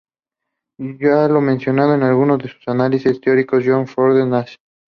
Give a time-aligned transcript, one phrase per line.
[0.79, 4.55] Ya lo menciona en algunos de sus análisis el Teórico John Forbes Nash.